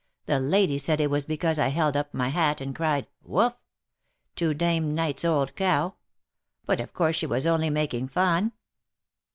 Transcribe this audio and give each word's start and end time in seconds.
The 0.25 0.39
lady 0.39 0.79
said 0.79 0.99
it 0.99 1.11
was 1.11 1.25
be 1.25 1.37
cause 1.37 1.59
I 1.59 1.67
held 1.67 1.95
up 1.95 2.11
my 2.11 2.29
hat, 2.29 2.59
and 2.59 2.75
cried' 2.75 3.05
Wough!' 3.21 3.55
to 4.37 4.55
Dame 4.55 4.95
Knight's 4.95 5.23
old 5.23 5.55
cow: 5.55 5.93
but 6.65 6.79
of 6.79 6.91
course 6.91 7.15
she 7.15 7.27
was 7.27 7.45
only 7.45 7.69
making 7.69 8.07
fun." 8.07 8.51